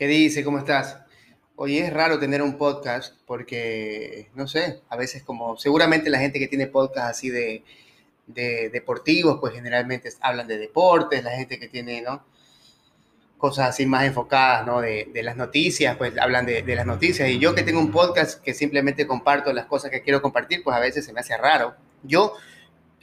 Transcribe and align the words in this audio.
¿Qué 0.00 0.06
dice? 0.06 0.42
¿Cómo 0.42 0.56
estás? 0.56 0.96
Oye, 1.56 1.80
es 1.84 1.92
raro 1.92 2.18
tener 2.18 2.40
un 2.40 2.56
podcast 2.56 3.16
porque, 3.26 4.30
no 4.34 4.48
sé, 4.48 4.80
a 4.88 4.96
veces 4.96 5.22
como 5.22 5.58
seguramente 5.58 6.08
la 6.08 6.18
gente 6.18 6.38
que 6.38 6.48
tiene 6.48 6.68
podcast 6.68 7.10
así 7.10 7.28
de, 7.28 7.62
deportivos, 8.26 9.36
pues 9.40 9.52
generalmente 9.52 10.08
hablan 10.22 10.48
de 10.48 10.56
deportes, 10.56 11.22
la 11.22 11.32
gente 11.32 11.60
que 11.60 11.68
tiene, 11.68 12.00
¿no? 12.00 12.24
Cosas 13.36 13.68
así 13.68 13.84
más 13.84 14.06
enfocadas, 14.06 14.66
¿no? 14.66 14.80
De, 14.80 15.10
las 15.22 15.36
noticias, 15.36 15.98
pues 15.98 16.16
hablan 16.16 16.46
de, 16.46 16.62
las 16.74 16.86
noticias. 16.86 17.28
Y 17.28 17.38
yo 17.38 17.54
que 17.54 17.62
tengo 17.62 17.78
un 17.78 17.92
podcast 17.92 18.42
que 18.42 18.54
simplemente 18.54 19.06
comparto 19.06 19.52
las 19.52 19.66
cosas 19.66 19.90
que 19.90 20.00
quiero 20.00 20.22
compartir, 20.22 20.62
pues 20.64 20.74
a 20.74 20.80
veces 20.80 21.04
se 21.04 21.12
me 21.12 21.20
hace 21.20 21.36
raro. 21.36 21.74
Yo, 22.04 22.32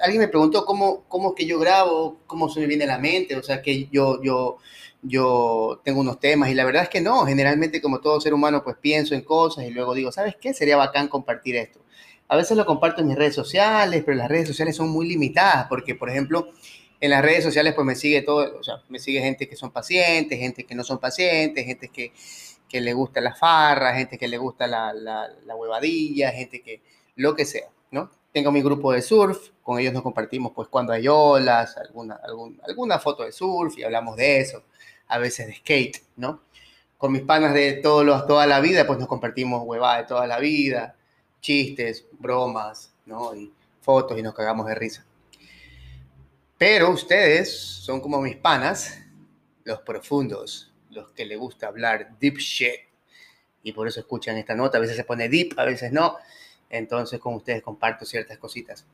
alguien 0.00 0.20
me 0.20 0.28
preguntó 0.28 0.64
cómo, 0.64 1.04
cómo 1.08 1.30
es 1.30 1.34
que 1.36 1.46
yo 1.46 1.58
grabo, 1.58 2.20
cómo 2.26 2.48
se 2.48 2.60
me 2.60 2.66
viene 2.66 2.84
a 2.84 2.88
la 2.88 2.98
mente, 2.98 3.36
o 3.36 3.42
sea, 3.42 3.62
que 3.62 3.88
yo, 3.88 4.22
yo, 4.22 4.58
yo 5.02 5.80
tengo 5.84 6.00
unos 6.00 6.20
temas 6.20 6.50
y 6.50 6.54
la 6.54 6.64
verdad 6.64 6.84
es 6.84 6.88
que 6.88 7.00
no, 7.00 7.24
generalmente 7.26 7.80
como 7.80 8.00
todo 8.00 8.20
ser 8.20 8.34
humano 8.34 8.62
pues 8.62 8.76
pienso 8.80 9.14
en 9.14 9.22
cosas 9.22 9.64
y 9.64 9.70
luego 9.70 9.94
digo, 9.94 10.12
¿sabes 10.12 10.36
qué? 10.40 10.52
Sería 10.54 10.76
bacán 10.76 11.08
compartir 11.08 11.56
esto. 11.56 11.80
A 12.28 12.36
veces 12.36 12.56
lo 12.56 12.66
comparto 12.66 13.02
en 13.02 13.08
mis 13.08 13.16
redes 13.16 13.34
sociales, 13.34 14.02
pero 14.04 14.16
las 14.16 14.28
redes 14.28 14.48
sociales 14.48 14.74
son 14.74 14.90
muy 14.90 15.06
limitadas 15.06 15.66
porque, 15.68 15.94
por 15.94 16.10
ejemplo, 16.10 16.48
en 17.00 17.10
las 17.10 17.22
redes 17.22 17.44
sociales 17.44 17.74
pues 17.74 17.86
me 17.86 17.94
sigue 17.94 18.22
todo, 18.22 18.58
o 18.58 18.62
sea, 18.62 18.82
me 18.88 18.98
sigue 18.98 19.20
gente 19.20 19.48
que 19.48 19.56
son 19.56 19.70
pacientes, 19.70 20.38
gente 20.38 20.64
que 20.64 20.74
no 20.74 20.82
son 20.82 20.98
pacientes, 20.98 21.64
gente 21.64 21.88
que, 21.88 22.12
que 22.68 22.80
le 22.80 22.92
gusta 22.94 23.20
la 23.20 23.34
farra, 23.34 23.94
gente 23.94 24.18
que 24.18 24.28
le 24.28 24.38
gusta 24.38 24.66
la, 24.66 24.92
la, 24.92 25.28
la 25.44 25.54
huevadilla, 25.54 26.32
gente 26.32 26.62
que 26.62 26.80
lo 27.14 27.34
que 27.34 27.44
sea, 27.44 27.68
¿no? 27.90 28.10
Tengo 28.36 28.52
mi 28.52 28.60
grupo 28.60 28.92
de 28.92 29.00
surf, 29.00 29.48
con 29.62 29.78
ellos 29.78 29.94
nos 29.94 30.02
compartimos 30.02 30.52
pues 30.54 30.68
cuando 30.68 30.92
hay 30.92 31.08
olas, 31.08 31.74
alguna, 31.78 32.20
alguna 32.68 32.98
foto 32.98 33.22
de 33.22 33.32
surf 33.32 33.78
y 33.78 33.82
hablamos 33.82 34.14
de 34.14 34.40
eso 34.40 34.62
a 35.08 35.16
veces 35.16 35.46
de 35.46 35.54
skate, 35.54 36.02
¿no? 36.16 36.42
Con 36.98 37.12
mis 37.12 37.22
panas 37.22 37.54
de 37.54 37.72
todos 37.72 38.04
los, 38.04 38.26
toda 38.26 38.46
la 38.46 38.60
vida, 38.60 38.86
pues 38.86 38.98
nos 38.98 39.08
compartimos 39.08 39.62
huevadas 39.64 40.02
de 40.02 40.08
toda 40.08 40.26
la 40.26 40.38
vida, 40.38 40.96
chistes, 41.40 42.04
bromas, 42.12 42.92
¿no? 43.06 43.34
Y 43.34 43.54
fotos 43.80 44.18
y 44.18 44.22
nos 44.22 44.34
cagamos 44.34 44.66
de 44.66 44.74
risa. 44.74 45.06
Pero 46.58 46.90
ustedes 46.90 47.56
son 47.58 48.02
como 48.02 48.20
mis 48.20 48.36
panas, 48.36 48.98
los 49.64 49.80
profundos, 49.80 50.74
los 50.90 51.10
que 51.12 51.24
les 51.24 51.38
gusta 51.38 51.68
hablar 51.68 52.18
deep 52.20 52.36
shit. 52.36 52.80
Y 53.62 53.72
por 53.72 53.88
eso 53.88 54.00
escuchan 54.00 54.36
esta 54.36 54.54
nota. 54.54 54.76
A 54.76 54.82
veces 54.82 54.96
se 54.96 55.04
pone 55.04 55.26
deep, 55.30 55.58
a 55.58 55.64
veces 55.64 55.90
no. 55.90 56.18
Entonces 56.70 57.20
con 57.20 57.34
ustedes 57.34 57.62
comparto 57.62 58.04
ciertas 58.04 58.38
cositas. 58.38 58.84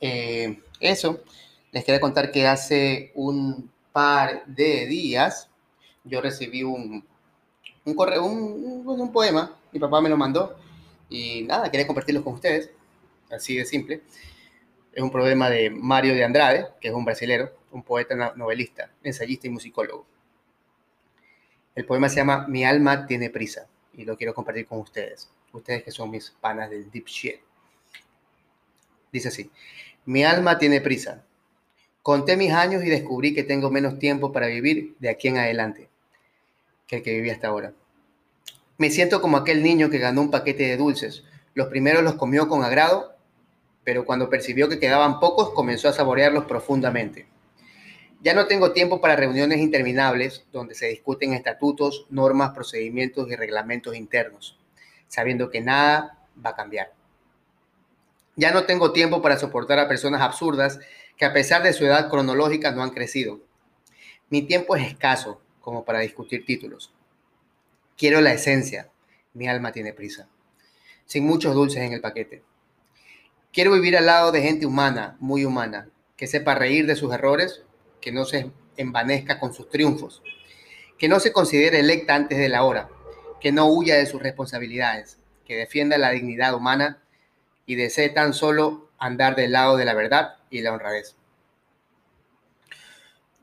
Eh, 0.00 0.60
eso, 0.80 1.22
les 1.72 1.84
quería 1.84 2.00
contar 2.00 2.30
que 2.30 2.46
hace 2.46 3.12
un 3.14 3.70
par 3.92 4.44
de 4.46 4.86
días 4.86 5.48
yo 6.04 6.20
recibí 6.20 6.62
un, 6.62 7.04
un 7.84 7.94
correo, 7.94 8.24
un, 8.24 8.82
un, 8.86 9.12
poema, 9.12 9.56
mi 9.72 9.80
papá 9.80 10.00
me 10.00 10.08
lo 10.08 10.16
mandó 10.16 10.56
y 11.08 11.42
nada, 11.42 11.70
quería 11.70 11.86
compartirlo 11.86 12.22
con 12.22 12.34
ustedes, 12.34 12.70
así 13.30 13.56
de 13.56 13.64
simple. 13.64 14.02
Es 14.92 15.02
un 15.02 15.10
poema 15.10 15.50
de 15.50 15.70
Mario 15.70 16.14
de 16.14 16.24
Andrade, 16.24 16.68
que 16.80 16.88
es 16.88 16.94
un 16.94 17.04
brasilero, 17.04 17.50
un 17.72 17.82
poeta 17.82 18.34
novelista, 18.36 18.90
ensayista 19.02 19.46
y 19.46 19.50
musicólogo. 19.50 20.06
El 21.74 21.84
poema 21.84 22.08
se 22.08 22.16
llama 22.16 22.46
Mi 22.48 22.64
alma 22.64 23.06
tiene 23.06 23.30
prisa 23.30 23.66
y 23.94 24.04
lo 24.04 24.16
quiero 24.16 24.34
compartir 24.34 24.66
con 24.66 24.78
ustedes, 24.78 25.28
ustedes 25.58 25.82
que 25.82 25.90
son 25.90 26.10
mis 26.10 26.30
panas 26.40 26.70
del 26.70 26.90
deep 26.90 27.06
shit. 27.06 27.36
Dice 29.12 29.28
así, 29.28 29.50
mi 30.04 30.24
alma 30.24 30.58
tiene 30.58 30.80
prisa, 30.80 31.24
Conté 32.04 32.36
mis 32.36 32.52
años 32.52 32.84
y 32.84 32.90
descubrí 32.90 33.32
que 33.32 33.44
tengo 33.44 33.70
menos 33.70 33.98
tiempo 33.98 34.30
para 34.30 34.48
vivir 34.48 34.94
de 34.98 35.08
aquí 35.08 35.28
en 35.28 35.38
adelante 35.38 35.88
que 36.86 36.96
el 36.96 37.02
que 37.02 37.14
viví 37.14 37.30
hasta 37.30 37.48
ahora. 37.48 37.72
Me 38.76 38.90
siento 38.90 39.22
como 39.22 39.38
aquel 39.38 39.62
niño 39.62 39.88
que 39.88 39.96
ganó 39.96 40.20
un 40.20 40.30
paquete 40.30 40.64
de 40.64 40.76
dulces. 40.76 41.24
Los 41.54 41.68
primeros 41.68 42.04
los 42.04 42.16
comió 42.16 42.46
con 42.46 42.62
agrado, 42.62 43.16
pero 43.84 44.04
cuando 44.04 44.28
percibió 44.28 44.68
que 44.68 44.78
quedaban 44.78 45.18
pocos 45.18 45.54
comenzó 45.54 45.88
a 45.88 45.94
saborearlos 45.94 46.44
profundamente. 46.44 47.26
Ya 48.20 48.34
no 48.34 48.46
tengo 48.48 48.72
tiempo 48.72 49.00
para 49.00 49.16
reuniones 49.16 49.60
interminables 49.60 50.44
donde 50.52 50.74
se 50.74 50.88
discuten 50.88 51.32
estatutos, 51.32 52.04
normas, 52.10 52.50
procedimientos 52.50 53.30
y 53.30 53.34
reglamentos 53.34 53.96
internos, 53.96 54.58
sabiendo 55.14 55.48
que 55.48 55.60
nada 55.60 56.18
va 56.44 56.50
a 56.50 56.56
cambiar. 56.56 56.92
Ya 58.34 58.50
no 58.50 58.64
tengo 58.64 58.92
tiempo 58.92 59.22
para 59.22 59.38
soportar 59.38 59.78
a 59.78 59.86
personas 59.86 60.20
absurdas 60.20 60.80
que 61.16 61.24
a 61.24 61.32
pesar 61.32 61.62
de 61.62 61.72
su 61.72 61.86
edad 61.86 62.10
cronológica 62.10 62.72
no 62.72 62.82
han 62.82 62.90
crecido. 62.90 63.40
Mi 64.28 64.42
tiempo 64.42 64.74
es 64.74 64.88
escaso 64.88 65.40
como 65.60 65.84
para 65.84 66.00
discutir 66.00 66.44
títulos. 66.44 66.92
Quiero 67.96 68.20
la 68.20 68.32
esencia. 68.32 68.90
Mi 69.34 69.46
alma 69.46 69.70
tiene 69.70 69.92
prisa. 69.92 70.28
Sin 71.06 71.24
muchos 71.24 71.54
dulces 71.54 71.82
en 71.82 71.92
el 71.92 72.00
paquete. 72.00 72.42
Quiero 73.52 73.70
vivir 73.70 73.96
al 73.96 74.06
lado 74.06 74.32
de 74.32 74.42
gente 74.42 74.66
humana, 74.66 75.16
muy 75.20 75.44
humana, 75.44 75.88
que 76.16 76.26
sepa 76.26 76.56
reír 76.56 76.86
de 76.86 76.96
sus 76.96 77.14
errores, 77.14 77.62
que 78.00 78.10
no 78.10 78.24
se 78.24 78.50
envanezca 78.76 79.38
con 79.38 79.54
sus 79.54 79.70
triunfos, 79.70 80.24
que 80.98 81.08
no 81.08 81.20
se 81.20 81.32
considere 81.32 81.78
electa 81.78 82.16
antes 82.16 82.36
de 82.36 82.48
la 82.48 82.64
hora, 82.64 82.88
que 83.44 83.52
no 83.52 83.66
huya 83.66 83.96
de 83.96 84.06
sus 84.06 84.22
responsabilidades, 84.22 85.18
que 85.44 85.54
defienda 85.54 85.98
la 85.98 86.12
dignidad 86.12 86.54
humana 86.54 87.02
y 87.66 87.74
desee 87.74 88.08
tan 88.08 88.32
solo 88.32 88.88
andar 88.96 89.36
del 89.36 89.52
lado 89.52 89.76
de 89.76 89.84
la 89.84 89.92
verdad 89.92 90.36
y 90.48 90.62
la 90.62 90.72
honradez. 90.72 91.14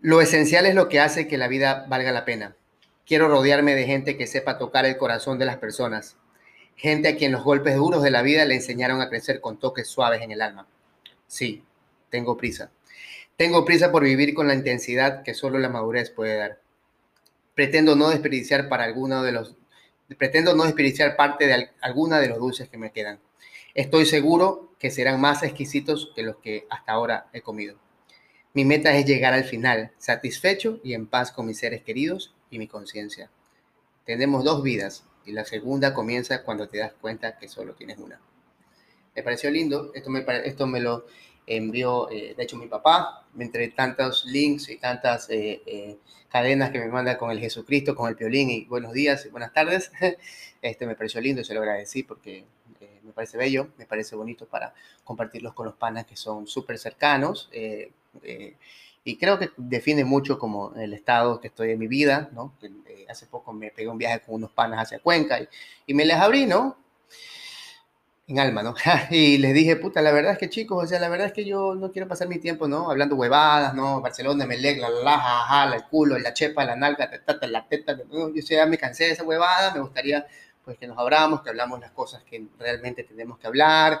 Lo 0.00 0.22
esencial 0.22 0.64
es 0.64 0.74
lo 0.74 0.88
que 0.88 0.98
hace 0.98 1.28
que 1.28 1.36
la 1.36 1.46
vida 1.46 1.84
valga 1.90 2.10
la 2.10 2.24
pena. 2.24 2.56
Quiero 3.04 3.28
rodearme 3.28 3.74
de 3.74 3.84
gente 3.84 4.16
que 4.16 4.26
sepa 4.26 4.56
tocar 4.56 4.86
el 4.86 4.96
corazón 4.96 5.38
de 5.38 5.44
las 5.44 5.58
personas, 5.58 6.16
gente 6.74 7.08
a 7.08 7.16
quien 7.16 7.30
los 7.30 7.44
golpes 7.44 7.76
duros 7.76 8.02
de 8.02 8.12
la 8.12 8.22
vida 8.22 8.46
le 8.46 8.54
enseñaron 8.54 9.02
a 9.02 9.10
crecer 9.10 9.42
con 9.42 9.58
toques 9.58 9.88
suaves 9.88 10.22
en 10.22 10.30
el 10.30 10.40
alma. 10.40 10.66
Sí, 11.26 11.62
tengo 12.08 12.38
prisa. 12.38 12.70
Tengo 13.36 13.66
prisa 13.66 13.92
por 13.92 14.04
vivir 14.04 14.32
con 14.32 14.48
la 14.48 14.54
intensidad 14.54 15.22
que 15.22 15.34
solo 15.34 15.58
la 15.58 15.68
madurez 15.68 16.08
puede 16.08 16.38
dar. 16.38 16.60
Pretendo 17.54 17.94
no 17.94 18.08
desperdiciar 18.08 18.70
para 18.70 18.84
alguno 18.84 19.22
de 19.22 19.32
los 19.32 19.54
pretendo 20.18 20.54
no 20.54 20.64
desperdiciar 20.64 21.16
parte 21.16 21.46
de 21.46 21.70
alguna 21.80 22.20
de 22.20 22.28
los 22.28 22.38
dulces 22.38 22.68
que 22.68 22.78
me 22.78 22.92
quedan. 22.92 23.18
Estoy 23.74 24.06
seguro 24.06 24.72
que 24.78 24.90
serán 24.90 25.20
más 25.20 25.42
exquisitos 25.42 26.12
que 26.14 26.22
los 26.22 26.36
que 26.36 26.66
hasta 26.68 26.92
ahora 26.92 27.28
he 27.32 27.40
comido. 27.40 27.76
Mi 28.54 28.64
meta 28.64 28.94
es 28.94 29.06
llegar 29.06 29.32
al 29.32 29.44
final, 29.44 29.92
satisfecho 29.96 30.78
y 30.84 30.92
en 30.92 31.06
paz 31.06 31.32
con 31.32 31.46
mis 31.46 31.58
seres 31.58 31.82
queridos 31.82 32.34
y 32.50 32.58
mi 32.58 32.68
conciencia. 32.68 33.30
Tenemos 34.04 34.44
dos 34.44 34.62
vidas 34.62 35.04
y 35.24 35.32
la 35.32 35.44
segunda 35.44 35.94
comienza 35.94 36.42
cuando 36.42 36.68
te 36.68 36.78
das 36.78 36.92
cuenta 37.00 37.38
que 37.38 37.48
solo 37.48 37.74
tienes 37.74 37.98
una. 37.98 38.20
Me 39.14 39.22
pareció 39.22 39.50
lindo, 39.50 39.92
esto 39.94 40.10
me, 40.10 40.24
esto 40.44 40.66
me 40.66 40.80
lo 40.80 41.06
envió, 41.46 42.10
eh, 42.10 42.34
de 42.36 42.42
hecho, 42.42 42.56
mi 42.56 42.66
papá, 42.66 43.26
entre 43.38 43.68
tantos 43.68 44.24
links 44.26 44.68
y 44.68 44.76
tantas 44.76 45.28
eh, 45.30 45.62
eh, 45.66 45.98
cadenas 46.28 46.70
que 46.70 46.78
me 46.78 46.88
manda 46.88 47.18
con 47.18 47.30
el 47.30 47.40
Jesucristo, 47.40 47.94
con 47.94 48.08
el 48.08 48.14
violín 48.14 48.50
y 48.50 48.64
buenos 48.64 48.92
días 48.92 49.26
y 49.26 49.30
buenas 49.30 49.52
tardes, 49.52 49.90
este 50.62 50.86
me 50.86 50.94
pareció 50.94 51.20
lindo 51.20 51.40
y 51.40 51.44
se 51.44 51.54
lo 51.54 51.60
agradecí 51.60 52.02
porque 52.02 52.44
me 53.02 53.12
parece 53.12 53.36
bello, 53.36 53.68
me 53.78 53.86
parece 53.86 54.16
bonito 54.16 54.46
para 54.46 54.74
compartirlos 55.04 55.54
con 55.54 55.66
los 55.66 55.74
panas 55.74 56.06
que 56.06 56.16
son 56.16 56.46
súper 56.46 56.78
cercanos. 56.78 57.48
Eh, 57.52 57.92
eh, 58.22 58.56
y 59.04 59.16
creo 59.16 59.38
que 59.38 59.50
define 59.56 60.04
mucho 60.04 60.38
como 60.38 60.74
el 60.76 60.92
estado 60.94 61.40
que 61.40 61.48
estoy 61.48 61.72
en 61.72 61.78
mi 61.78 61.88
vida, 61.88 62.30
¿no? 62.32 62.54
Eh, 62.62 63.04
hace 63.08 63.26
poco 63.26 63.52
me 63.52 63.70
pegué 63.70 63.88
un 63.88 63.98
viaje 63.98 64.20
con 64.20 64.36
unos 64.36 64.52
panas 64.52 64.80
hacia 64.80 65.00
Cuenca 65.00 65.40
y, 65.40 65.48
y 65.86 65.94
me 65.94 66.04
les 66.04 66.16
abrí, 66.16 66.46
¿no? 66.46 66.76
En 68.28 68.38
alma, 68.38 68.62
¿no? 68.62 68.74
y 69.10 69.38
les 69.38 69.52
dije, 69.52 69.76
puta, 69.76 70.00
la 70.00 70.12
verdad 70.12 70.32
es 70.32 70.38
que 70.38 70.48
chicos, 70.48 70.84
o 70.84 70.86
sea, 70.86 71.00
la 71.00 71.08
verdad 71.08 71.26
es 71.26 71.32
que 71.32 71.44
yo 71.44 71.74
no 71.74 71.90
quiero 71.90 72.06
pasar 72.08 72.28
mi 72.28 72.38
tiempo, 72.38 72.68
¿no? 72.68 72.90
Hablando 72.90 73.16
huevadas, 73.16 73.74
¿no? 73.74 74.00
Barcelona, 74.00 74.46
Melec, 74.46 74.78
la 74.80 74.90
la, 74.90 75.66
la, 75.68 75.76
el 75.76 75.84
culo, 75.84 76.16
la 76.18 76.32
chepa, 76.32 76.64
la 76.64 76.76
nalga, 76.76 77.06
la 77.10 77.20
teta, 77.24 77.46
la 77.48 77.66
teta, 77.66 77.96
yo 78.10 78.30
ya 78.34 78.66
me 78.66 78.78
cansé 78.78 79.04
de 79.04 79.10
esa 79.12 79.24
huevada, 79.24 79.74
me 79.74 79.80
gustaría 79.80 80.26
pues 80.64 80.78
que 80.78 80.86
nos 80.86 80.96
abramos, 80.98 81.42
que 81.42 81.50
hablamos 81.50 81.80
las 81.80 81.90
cosas 81.90 82.22
que 82.22 82.46
realmente 82.58 83.02
tenemos 83.04 83.38
que 83.38 83.48
hablar. 83.48 84.00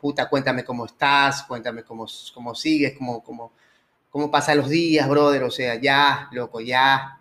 Puta, 0.00 0.28
cuéntame 0.28 0.64
cómo 0.64 0.86
estás, 0.86 1.42
cuéntame 1.44 1.82
cómo, 1.84 2.06
cómo 2.34 2.54
sigues, 2.54 2.94
cómo, 2.96 3.22
cómo, 3.22 3.52
cómo 4.10 4.30
pasan 4.30 4.58
los 4.58 4.68
días, 4.70 5.08
brother. 5.08 5.42
O 5.44 5.50
sea, 5.50 5.74
ya, 5.76 6.28
loco, 6.32 6.60
ya. 6.60 7.18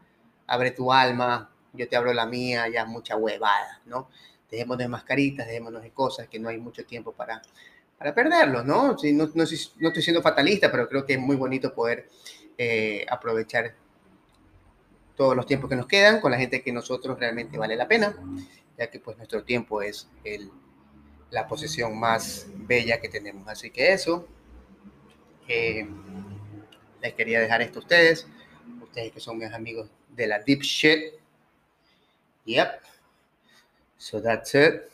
abre 0.48 0.72
tu 0.72 0.94
alma, 0.94 1.50
yo 1.74 1.88
te 1.90 1.98
abro 1.98 2.14
la 2.14 2.26
mía, 2.26 2.68
ya 2.70 2.86
mucha 2.86 3.16
huevada, 3.18 3.82
¿no? 3.86 4.10
Dejémonos 4.50 4.80
de 4.80 4.88
mascaritas, 4.88 5.48
dejémonos 5.48 5.84
de 5.84 5.92
cosas 5.92 6.28
que 6.28 6.40
no 6.40 6.50
hay 6.50 6.58
mucho 6.58 6.86
tiempo 6.86 7.12
para, 7.12 7.42
para 7.98 8.14
perderlos, 8.14 8.66
¿no? 8.66 8.94
no, 8.94 8.98
no, 9.04 9.30
no, 9.34 9.44
estoy 9.44 10.02
siendo 10.02 10.22
fatalista, 10.22 10.72
pero 10.72 10.88
creo 10.88 11.06
que 11.06 11.14
es 11.14 11.20
muy 11.20 11.36
bonito 11.36 11.74
poder 11.74 12.10
eh, 12.58 13.06
aprovechar 13.10 13.76
todos 15.16 15.36
los 15.36 15.46
tiempos 15.46 15.70
que 15.70 15.76
nos 15.76 15.88
quedan 15.88 16.22
con 16.22 16.32
la 16.32 16.38
gente 16.38 16.62
que 16.62 16.72
nosotros 16.72 17.20
realmente 17.20 17.58
vale 17.58 17.76
la 17.76 17.88
pena, 17.88 18.16
ya 18.78 18.90
que 18.90 19.00
pues 19.00 19.18
nuestro 19.18 19.44
tiempo 19.44 19.82
es 19.82 20.08
el, 20.24 20.52
la 21.32 21.48
posesión 21.48 22.00
más 22.00 22.48
bella 22.56 23.02
que 23.02 23.10
tenemos. 23.10 23.48
Así 23.48 23.72
que 23.72 23.92
eso, 23.94 24.28
eh, 25.48 25.88
les 27.02 27.14
quería 27.14 27.40
dejar 27.40 27.62
esto 27.62 27.80
a 27.80 27.82
ustedes, 27.82 28.28
ustedes 28.82 29.12
que 29.12 29.20
son 29.20 29.40
mis 29.40 29.52
amigos 29.52 29.90
de 30.10 30.28
la 30.28 30.40
deep 30.40 30.62
shit. 30.62 31.14
Yep. 32.46 32.97
So 34.00 34.20
that's 34.20 34.56
it. 34.56 34.92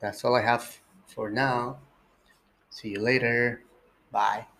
That's 0.00 0.22
all 0.24 0.34
I 0.34 0.42
have 0.42 0.80
for 1.06 1.30
now. 1.30 1.78
See 2.70 2.90
you 2.90 3.00
later. 3.00 3.62
Bye. 4.12 4.46